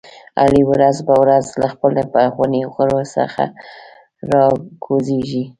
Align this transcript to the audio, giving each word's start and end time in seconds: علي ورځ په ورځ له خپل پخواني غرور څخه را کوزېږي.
علي 0.41 0.61
ورځ 0.71 0.97
په 1.07 1.13
ورځ 1.21 1.45
له 1.61 1.67
خپل 1.73 1.93
پخواني 2.13 2.61
غرور 2.73 3.05
څخه 3.17 3.43
را 4.31 4.43
کوزېږي. 4.85 5.43